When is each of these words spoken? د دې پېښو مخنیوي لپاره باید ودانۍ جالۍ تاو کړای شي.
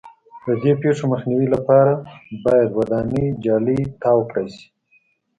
د 0.45 0.47
دې 0.61 0.73
پېښو 0.81 1.03
مخنیوي 1.13 1.47
لپاره 1.55 1.93
باید 2.45 2.69
ودانۍ 2.79 3.25
جالۍ 3.45 3.79
تاو 4.01 4.19
کړای 4.29 4.47
شي. 4.55 4.67